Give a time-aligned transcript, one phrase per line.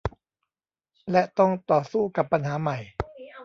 [1.11, 2.77] และต้องต่อสู้กับปัญหาใหม่